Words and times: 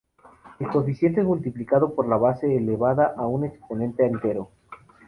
El 0.57 0.67
coeficiente 0.67 1.21
es 1.21 1.27
multiplicado 1.27 1.93
por 1.93 2.07
la 2.09 2.17
base 2.17 2.55
elevada 2.57 3.13
a 3.15 3.27
un 3.27 3.45
exponente 3.45 4.03
entero. 4.03 4.49